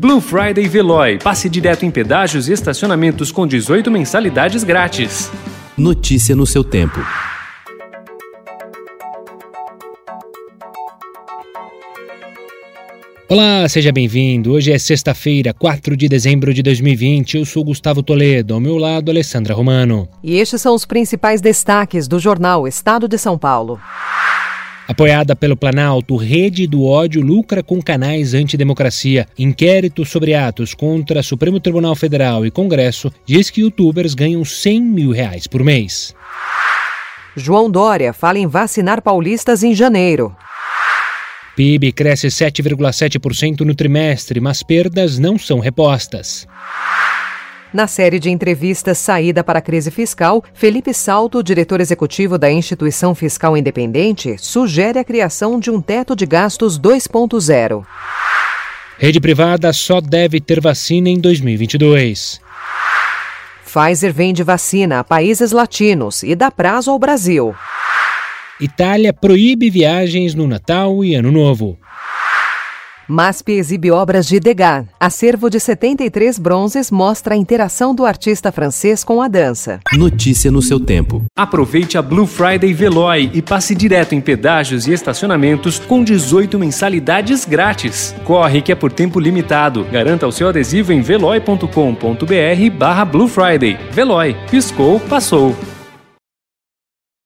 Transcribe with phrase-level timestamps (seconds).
[0.00, 1.18] Blue Friday Veloy.
[1.18, 5.28] Passe direto em pedágios e estacionamentos com 18 mensalidades grátis.
[5.76, 7.00] Notícia no seu tempo.
[13.28, 14.52] Olá, seja bem-vindo.
[14.52, 17.38] Hoje é sexta-feira, 4 de dezembro de 2020.
[17.38, 20.08] Eu sou Gustavo Toledo, ao meu lado, Alessandra Romano.
[20.22, 23.80] E estes são os principais destaques do jornal Estado de São Paulo.
[24.88, 29.26] Apoiada pelo Planalto, Rede do Ódio lucra com canais antidemocracia.
[29.38, 35.10] Inquérito sobre atos contra Supremo Tribunal Federal e Congresso diz que youtubers ganham 100 mil
[35.10, 36.14] reais por mês.
[37.36, 40.34] João Dória fala em vacinar paulistas em janeiro.
[41.54, 46.46] PIB cresce 7,7% no trimestre, mas perdas não são repostas.
[47.72, 53.14] Na série de entrevistas Saída para a Crise Fiscal, Felipe Salto, diretor executivo da Instituição
[53.14, 57.84] Fiscal Independente, sugere a criação de um teto de gastos 2.0.
[58.98, 62.40] Rede privada só deve ter vacina em 2022.
[63.66, 67.54] Pfizer vende vacina a países latinos e dá prazo ao Brasil.
[68.58, 71.78] Itália proíbe viagens no Natal e Ano Novo.
[73.08, 74.84] MASP exibe obras de Degas.
[75.00, 79.80] Acervo de 73 bronzes mostra a interação do artista francês com a dança.
[79.94, 81.24] Notícia no seu tempo.
[81.34, 87.46] Aproveite a Blue Friday Veloy e passe direto em pedágios e estacionamentos com 18 mensalidades
[87.46, 88.14] grátis.
[88.24, 89.84] Corre que é por tempo limitado.
[89.90, 93.78] Garanta o seu adesivo em veloy.com.br barra Blue Friday.
[93.90, 94.36] Veloy.
[94.50, 95.56] Piscou, passou.